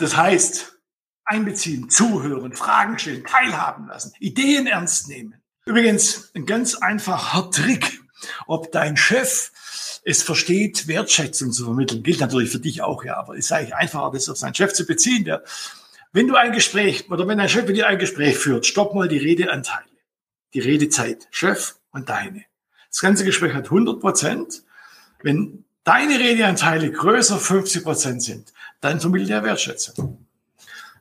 [0.00, 0.78] Das heißt,
[1.24, 5.34] einbeziehen, zuhören, Fragen stellen, teilhaben lassen, Ideen ernst nehmen.
[5.66, 8.00] Übrigens, ein ganz einfacher Trick,
[8.46, 9.50] ob dein Chef
[10.04, 12.02] es versteht, Wertschätzung zu vermitteln.
[12.02, 14.72] Gilt natürlich für dich auch, ja, aber es ist eigentlich einfacher, das auf seinen Chef
[14.72, 15.24] zu beziehen.
[15.24, 15.44] Der,
[16.12, 19.08] wenn du ein Gespräch oder wenn dein Chef mit dir ein Gespräch führt, stopp mal
[19.08, 19.84] die Redeanteile,
[20.54, 22.44] die Redezeit, Chef und deine.
[22.88, 24.62] Das ganze Gespräch hat 100 Prozent.
[25.22, 30.26] Wenn deine Redeanteile größer 50 Prozent sind, dann vermittelt er Wertschätzung.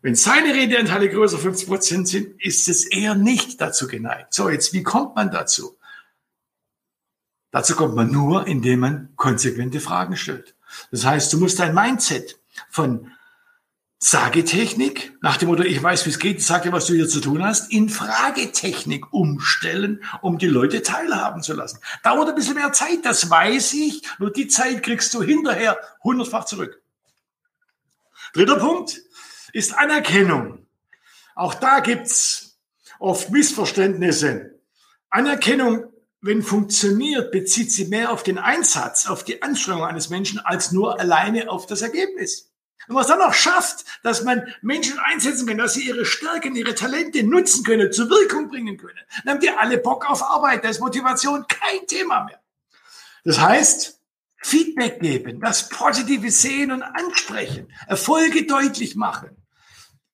[0.01, 4.33] Wenn seine Redeanteile größer 50 Prozent sind, ist es eher nicht dazu geneigt.
[4.33, 5.77] So, jetzt, wie kommt man dazu?
[7.51, 10.55] Dazu kommt man nur, indem man konsequente Fragen stellt.
[10.91, 13.11] Das heißt, du musst dein Mindset von
[13.99, 17.19] Sagetechnik, nach dem Motto, ich weiß, wie es geht, sag dir, was du hier zu
[17.19, 21.79] tun hast, in Fragetechnik umstellen, um die Leute teilhaben zu lassen.
[22.03, 26.45] Dauert ein bisschen mehr Zeit, das weiß ich, nur die Zeit kriegst du hinterher hundertfach
[26.45, 26.81] zurück.
[28.33, 29.01] Dritter Punkt
[29.51, 30.67] ist Anerkennung.
[31.33, 32.59] Auch da gibt's
[32.99, 34.59] oft Missverständnisse.
[35.09, 40.71] Anerkennung wenn funktioniert, bezieht sie mehr auf den Einsatz, auf die Anstrengung eines Menschen, als
[40.71, 42.51] nur alleine auf das Ergebnis.
[42.87, 46.75] Und was dann auch schafft, dass man Menschen einsetzen kann, dass sie ihre Stärken, ihre
[46.75, 50.63] Talente nutzen können, zur Wirkung bringen können, dann haben die alle Bock auf Arbeit.
[50.63, 52.39] Da ist Motivation kein Thema mehr.
[53.23, 53.99] Das heißt,
[54.37, 59.35] Feedback geben, das Positive sehen und ansprechen, Erfolge deutlich machen.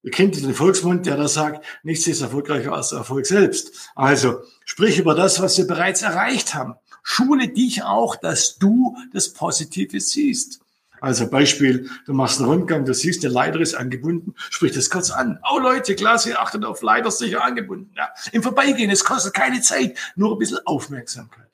[0.01, 3.91] Ihr kennt den Volksmund, der da sagt, nichts ist erfolgreicher als der Erfolg selbst.
[3.95, 6.75] Also sprich über das, was wir bereits erreicht haben.
[7.03, 10.62] Schule dich auch, dass du das Positive siehst.
[11.03, 15.11] Also Beispiel, du machst einen Rundgang, du siehst, der Leiter ist angebunden, sprich das kurz
[15.11, 15.37] an.
[15.51, 17.91] Oh Leute, Klasse, achtet auf Leiter sicher angebunden.
[17.97, 18.13] Ja.
[18.31, 21.49] Im Vorbeigehen, es kostet keine Zeit, nur ein bisschen Aufmerksamkeit.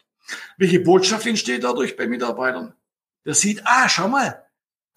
[0.57, 2.75] Welche Botschaft entsteht dadurch bei Mitarbeitern?
[3.25, 4.45] Der sieht, ah, schau mal,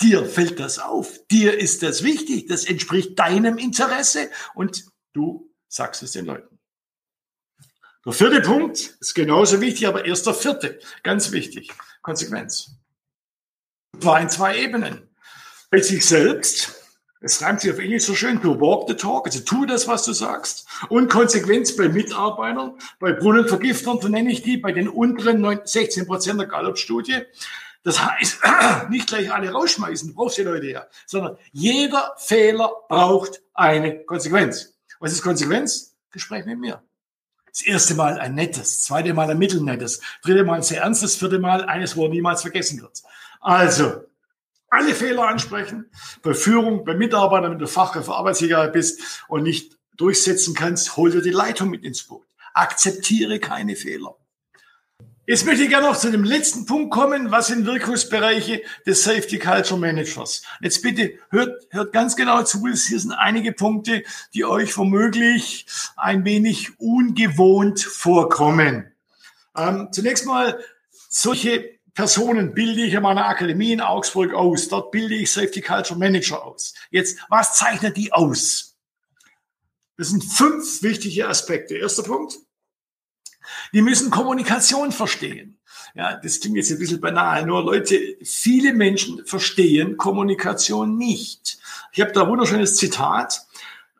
[0.02, 1.26] Dir fällt das auf.
[1.30, 2.46] Dir ist das wichtig.
[2.48, 4.84] Das entspricht deinem Interesse und
[5.14, 6.58] du sagst es den Leuten.
[8.04, 12.81] Der vierte Punkt ist genauso wichtig, aber erst der vierte, ganz wichtig, Konsequenz.
[14.04, 15.08] War in zwei Ebenen.
[15.70, 16.74] Bei sich selbst,
[17.20, 20.04] es reimt sich auf Englisch so schön, to walk the talk, also tu das, was
[20.04, 20.66] du sagst.
[20.88, 26.40] Und Konsequenz bei Mitarbeitern, bei Brunnenvergiftern, so nenne ich die, bei den unteren 16 Prozent
[26.40, 27.22] der Gallup-Studie.
[27.84, 28.40] Das heißt,
[28.90, 34.74] nicht gleich alle rausschmeißen, du brauchst die Leute ja, sondern jeder Fehler braucht eine Konsequenz.
[35.00, 35.94] Was ist Konsequenz?
[36.10, 36.82] Gespräch mit mir.
[37.46, 41.38] Das erste Mal ein nettes, zweite Mal ein mittelnettes, dritte Mal ein sehr ernstes, vierte
[41.38, 43.02] Mal eines, wo niemals vergessen wird.
[43.42, 44.04] Also,
[44.70, 45.90] alle Fehler ansprechen,
[46.22, 51.10] bei Führung, bei Mitarbeitern, wenn du Fachkraft für Arbeitssicherheit bist und nicht durchsetzen kannst, hol
[51.10, 52.24] dir die Leitung mit ins Boot.
[52.54, 54.16] Akzeptiere keine Fehler.
[55.26, 57.30] Jetzt möchte ich gerne noch zu dem letzten Punkt kommen.
[57.30, 60.42] Was sind Wirkungsbereiche des Safety Culture Managers?
[60.60, 62.66] Jetzt bitte hört, hört ganz genau zu.
[62.66, 64.02] Hier sind einige Punkte,
[64.34, 68.92] die euch womöglich ein wenig ungewohnt vorkommen.
[69.56, 70.58] Ähm, zunächst mal,
[71.08, 74.68] solche Personen bilde ich in meiner Akademie in Augsburg aus.
[74.68, 76.74] Dort bilde ich Safety Culture Manager aus.
[76.90, 78.76] Jetzt, was zeichnet die aus?
[79.98, 81.76] Das sind fünf wichtige Aspekte.
[81.76, 82.38] Erster Punkt.
[83.72, 85.58] Die müssen Kommunikation verstehen.
[85.94, 87.44] Ja, das klingt jetzt ein bisschen banal.
[87.44, 91.58] Nur Leute, viele Menschen verstehen Kommunikation nicht.
[91.92, 93.46] Ich habe da ein wunderschönes Zitat.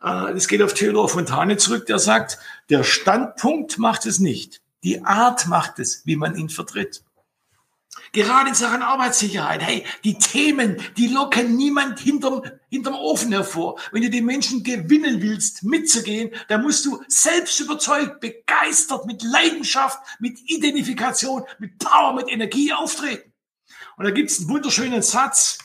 [0.00, 2.38] Äh, das geht auf Theodor Fontane zurück, der sagt,
[2.70, 4.62] der Standpunkt macht es nicht.
[4.83, 7.02] Die Art macht es, wie man ihn vertritt.
[8.12, 9.62] Gerade in Sachen Arbeitssicherheit.
[9.62, 13.81] Hey, die Themen, die locken niemand hinterm, hinterm Ofen hervor.
[13.90, 19.98] Wenn du die Menschen gewinnen willst, mitzugehen, dann musst du selbst überzeugt, begeistert, mit Leidenschaft,
[20.20, 23.33] mit Identifikation, mit Power, mit Energie auftreten.
[23.96, 25.59] Und da gibt's einen wunderschönen Satz.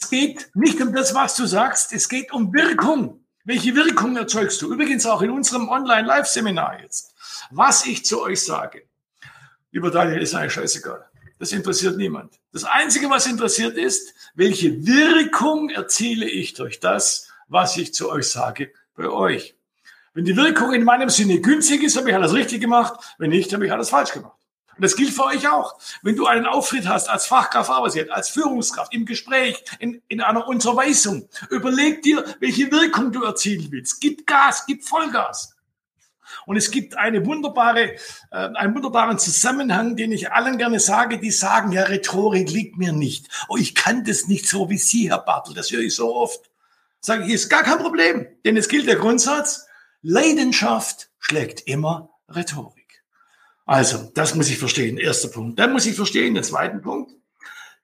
[0.00, 3.24] Es geht nicht um das, was du sagst, es geht um Wirkung.
[3.44, 4.72] Welche Wirkung erzeugst du?
[4.72, 7.14] Übrigens auch in unserem Online-Live-Seminar jetzt.
[7.50, 8.88] Was ich zu euch sage,
[9.70, 11.08] lieber Daniel, ist eigentlich scheißegal.
[11.38, 12.38] Das interessiert niemand.
[12.52, 18.28] Das Einzige, was interessiert ist, welche Wirkung erziele ich durch das, was ich zu euch
[18.28, 19.56] sage, bei euch.
[20.14, 22.94] Wenn die Wirkung in meinem Sinne günstig ist, habe ich alles richtig gemacht.
[23.18, 24.38] Wenn nicht, habe ich alles falsch gemacht.
[24.76, 25.78] Und das gilt für euch auch.
[26.02, 31.28] Wenn du einen Auftritt hast als Fachkraft, als Führungskraft, im Gespräch, in, in einer Unterweisung,
[31.50, 34.00] überleg dir, welche Wirkung du erzielen willst.
[34.00, 35.53] Gib Gas, gib Vollgas.
[36.46, 37.98] Und es gibt eine wunderbare, äh,
[38.30, 43.28] einen wunderbaren Zusammenhang, den ich allen gerne sage, die sagen, ja, Rhetorik liegt mir nicht.
[43.48, 45.54] Oh, ich kann das nicht so wie Sie, Herr Bartel.
[45.54, 46.50] Das höre ich so oft.
[47.00, 48.26] Sage ich, ist gar kein Problem.
[48.44, 49.66] Denn es gilt der Grundsatz,
[50.02, 53.02] Leidenschaft schlägt immer Rhetorik.
[53.66, 54.98] Also, das muss ich verstehen.
[54.98, 55.58] Erster Punkt.
[55.58, 57.12] Dann muss ich verstehen, den zweiten Punkt.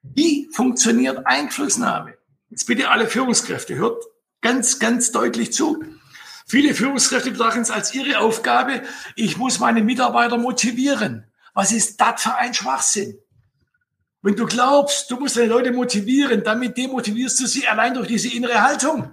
[0.03, 2.15] Wie funktioniert Einflussnahme?
[2.51, 4.03] Jetzt bitte alle Führungskräfte, hört
[4.41, 5.85] ganz, ganz deutlich zu.
[6.51, 8.83] Viele Führungskräfte betrachten es als ihre Aufgabe,
[9.15, 11.25] ich muss meine Mitarbeiter motivieren.
[11.55, 13.17] Was ist das für ein Schwachsinn?
[14.21, 18.35] Wenn du glaubst, du musst deine Leute motivieren, damit demotivierst du sie allein durch diese
[18.35, 19.13] innere Haltung.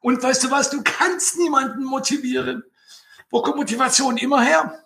[0.00, 2.62] Und weißt du was, du kannst niemanden motivieren.
[3.28, 4.82] Wo kommt Motivation immer her?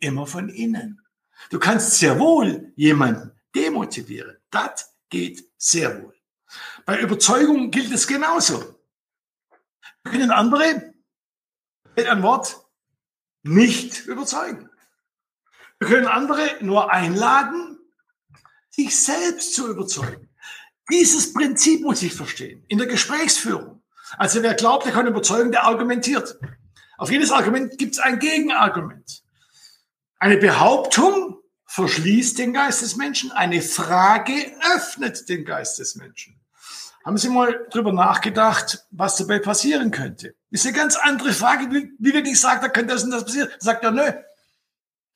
[0.00, 1.00] Immer von innen.
[1.48, 4.36] Du kannst sehr wohl jemanden demotivieren.
[4.50, 6.14] Das geht sehr wohl.
[6.84, 8.78] Bei Überzeugung gilt es genauso.
[10.02, 10.93] Können andere
[11.96, 12.64] mit einem Wort
[13.42, 14.70] nicht überzeugen.
[15.78, 17.78] Wir können andere nur einladen,
[18.70, 20.28] sich selbst zu überzeugen.
[20.90, 22.64] Dieses Prinzip muss ich verstehen.
[22.68, 23.82] In der Gesprächsführung.
[24.18, 26.38] Also wer glaubt, er kann überzeugen, der argumentiert.
[26.98, 29.22] Auf jedes Argument gibt es ein Gegenargument.
[30.18, 33.32] Eine Behauptung verschließt den Geist des Menschen.
[33.32, 34.32] Eine Frage
[34.74, 36.40] öffnet den Geist des Menschen.
[37.04, 40.34] Haben Sie mal drüber nachgedacht, was dabei passieren könnte?
[40.50, 43.24] Ist eine ganz andere Frage, wie, wie wenn ich sage, da könnte das und das
[43.24, 43.50] passieren.
[43.58, 44.10] Sagt er, nö.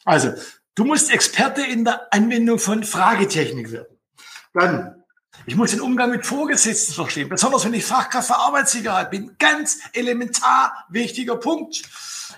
[0.05, 0.35] Also,
[0.75, 3.99] du musst Experte in der Anwendung von Fragetechnik werden.
[4.53, 4.98] Dann,
[5.47, 9.37] ich muss den Umgang mit Vorgesetzten verstehen, besonders wenn ich Fachkraft für Arbeitssicherheit bin.
[9.39, 11.83] Ganz elementar wichtiger Punkt.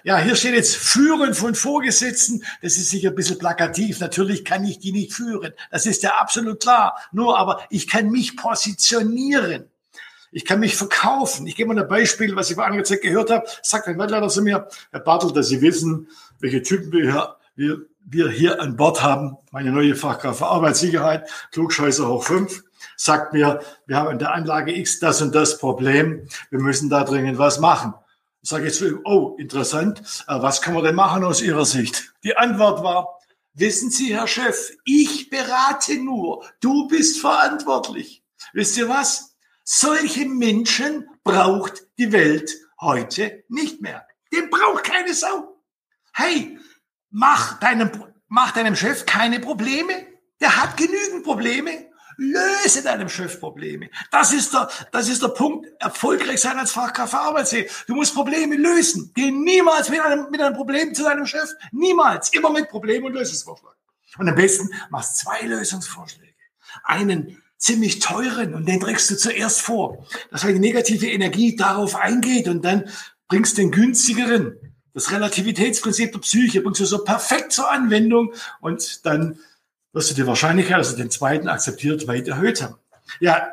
[0.05, 2.45] Ja, hier steht jetzt Führen von Vorgesetzten.
[2.63, 4.01] Das ist sicher ein bisschen plakativ.
[4.01, 5.53] Natürlich kann ich die nicht führen.
[5.71, 6.97] Das ist ja absolut klar.
[7.13, 9.69] Nur aber ich kann mich positionieren.
[10.33, 11.47] Ich kann mich verkaufen.
[11.47, 13.47] Ich gebe mal ein Beispiel, was ich vor einiger Zeit gehört habe.
[13.63, 18.31] Sagt ein Waldleiter zu mir, Herr Bartel, dass Sie wissen, welche Typen wir wir, wir
[18.31, 19.37] hier an Bord haben.
[19.51, 22.63] Meine neue Fachkraft für Arbeitssicherheit, Klugscheißer hoch fünf,
[23.01, 26.29] sagt mir, wir haben in der Anlage X das und das Problem.
[26.51, 27.95] Wir müssen da dringend was machen.
[28.43, 32.13] Sage ich zu ihm, oh, interessant, äh, was kann man denn machen aus Ihrer Sicht?
[32.25, 33.19] Die Antwort war,
[33.55, 38.23] wissen Sie, Herr Chef, ich berate nur, du bist verantwortlich.
[38.53, 39.35] Wisst ihr was?
[39.65, 44.07] Solche Menschen braucht die Welt heute nicht mehr.
[44.33, 45.63] Den braucht keine Sau.
[46.13, 46.59] Hey,
[47.11, 47.91] mach deinem,
[48.29, 50.07] mach deinem Chef keine Probleme.
[50.41, 51.90] Der hat genügend Probleme.
[52.21, 53.89] Löse deinem Chef Probleme.
[54.11, 57.71] Das ist der, das ist der Punkt, erfolgreich sein als Fachkraft für Arbeitsleben.
[57.87, 59.11] Du musst Probleme lösen.
[59.15, 61.49] Geh niemals mit einem, mit einem Problem zu deinem Chef.
[61.73, 62.29] Niemals.
[62.35, 63.75] Immer mit Problem und Lösungsvorschlag.
[64.19, 66.35] Und am besten machst zwei Lösungsvorschläge.
[66.85, 70.07] Einen ziemlich teuren und den trägst du zuerst vor.
[70.31, 72.91] Dass die negative Energie darauf eingeht und dann
[73.29, 74.59] bringst den günstigeren.
[74.93, 79.39] Das Relativitätsprinzip der Psyche bringst du so perfekt zur Anwendung und dann
[79.93, 82.77] wirst du die Wahrscheinlichkeit, du den zweiten akzeptiert, weit erhöht haben.
[83.19, 83.49] Ja,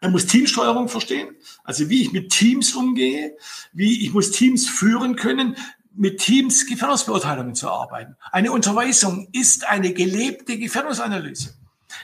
[0.00, 3.36] man muss Teamsteuerung verstehen, also wie ich mit Teams umgehe,
[3.72, 5.56] wie ich muss Teams führen können,
[5.94, 8.16] mit Teams Gefährdungsbeurteilungen zu arbeiten.
[8.32, 11.54] Eine Unterweisung ist eine gelebte Gefährdungsanalyse.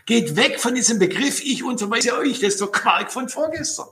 [0.05, 3.87] Geht weg von diesem Begriff, ich unterweise euch, das ist der Quark von vorgestern.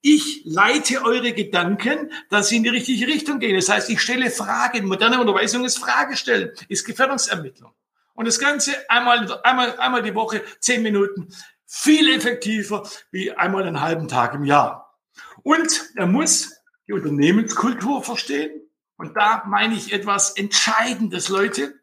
[0.00, 3.54] Ich leite eure Gedanken, dass sie in die richtige Richtung gehen.
[3.54, 4.86] Das heißt, ich stelle Fragen.
[4.86, 7.72] Moderne Unterweisung ist Fragestellen, ist Gefährdungsermittlung.
[8.20, 13.80] Und das Ganze einmal, einmal, einmal die Woche, zehn Minuten, viel effektiver wie einmal einen
[13.80, 14.94] halben Tag im Jahr.
[15.42, 16.52] Und er muss
[16.86, 18.50] die Unternehmenskultur verstehen.
[18.98, 21.80] Und da meine ich etwas Entscheidendes, Leute.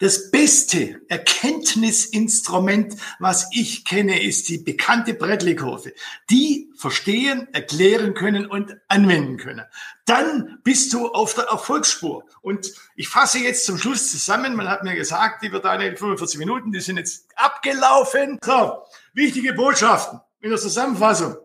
[0.00, 5.94] Das beste Erkenntnisinstrument, was ich kenne, ist die bekannte Bradley-Kurve.
[6.30, 9.64] Die verstehen, erklären können und anwenden können.
[10.04, 12.26] Dann bist du auf der Erfolgsspur.
[12.42, 14.54] Und ich fasse jetzt zum Schluss zusammen.
[14.54, 18.38] Man hat mir gesagt, die wird eine 45 Minuten, die sind jetzt abgelaufen.
[18.44, 18.82] So,
[19.14, 21.36] wichtige Botschaften in der Zusammenfassung.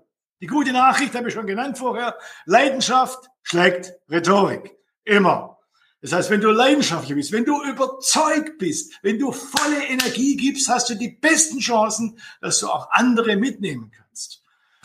[0.41, 2.17] Die gute Nachricht habe ich schon genannt vorher.
[2.43, 4.75] Leidenschaft schlägt Rhetorik.
[5.05, 5.57] Immer.
[6.01, 10.67] Das heißt, wenn du leidenschaftlich bist, wenn du überzeugt bist, wenn du volle Energie gibst,
[10.67, 14.43] hast du die besten Chancen, dass du auch andere mitnehmen kannst.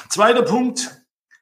[0.08, 0.90] Zweiter Punkt,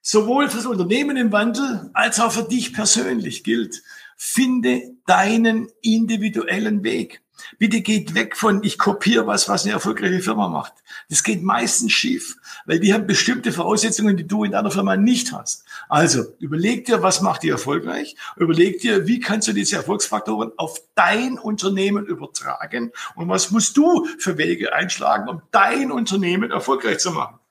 [0.00, 3.82] sowohl fürs Unternehmen im Wandel als auch für dich persönlich gilt,
[4.16, 7.22] finde deinen individuellen Weg.
[7.58, 10.74] Bitte geht weg von, ich kopiere was, was eine erfolgreiche Firma macht.
[11.10, 15.32] Das geht meistens schief, weil die haben bestimmte Voraussetzungen, die du in deiner Firma nicht
[15.32, 15.64] hast.
[15.88, 18.16] Also überleg dir, was macht die erfolgreich?
[18.36, 22.92] Überleg dir, wie kannst du diese Erfolgsfaktoren auf dein Unternehmen übertragen?
[23.16, 27.41] Und was musst du für Wege einschlagen, um dein Unternehmen erfolgreich zu machen?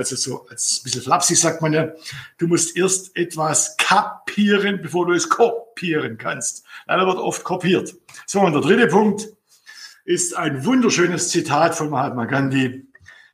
[0.00, 1.92] Also so als ein bisschen flapsig sagt man ja,
[2.38, 6.64] du musst erst etwas kapieren, bevor du es kopieren kannst.
[6.86, 7.94] Leider wird oft kopiert.
[8.26, 9.28] So, und der dritte Punkt,
[10.04, 12.86] ist ein wunderschönes Zitat von Mahatma Gandhi,